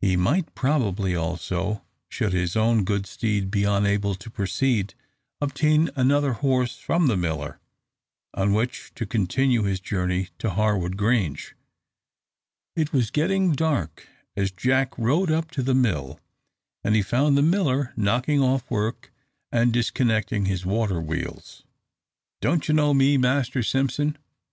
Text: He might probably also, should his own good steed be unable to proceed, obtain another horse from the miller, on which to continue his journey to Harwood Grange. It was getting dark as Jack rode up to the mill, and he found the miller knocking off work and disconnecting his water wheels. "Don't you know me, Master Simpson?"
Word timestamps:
He 0.00 0.16
might 0.16 0.52
probably 0.56 1.14
also, 1.14 1.84
should 2.08 2.32
his 2.32 2.56
own 2.56 2.82
good 2.82 3.06
steed 3.06 3.52
be 3.52 3.62
unable 3.62 4.16
to 4.16 4.28
proceed, 4.28 4.94
obtain 5.40 5.90
another 5.94 6.32
horse 6.32 6.76
from 6.76 7.06
the 7.06 7.16
miller, 7.16 7.60
on 8.34 8.52
which 8.52 8.90
to 8.96 9.06
continue 9.06 9.62
his 9.62 9.78
journey 9.78 10.30
to 10.40 10.50
Harwood 10.50 10.96
Grange. 10.96 11.54
It 12.74 12.92
was 12.92 13.12
getting 13.12 13.52
dark 13.52 14.08
as 14.36 14.50
Jack 14.50 14.98
rode 14.98 15.30
up 15.30 15.52
to 15.52 15.62
the 15.62 15.72
mill, 15.72 16.18
and 16.82 16.96
he 16.96 17.00
found 17.02 17.36
the 17.36 17.40
miller 17.40 17.92
knocking 17.96 18.40
off 18.42 18.68
work 18.68 19.12
and 19.52 19.72
disconnecting 19.72 20.46
his 20.46 20.66
water 20.66 21.00
wheels. 21.00 21.62
"Don't 22.40 22.66
you 22.66 22.74
know 22.74 22.92
me, 22.92 23.18
Master 23.18 23.62
Simpson?" 23.62 24.18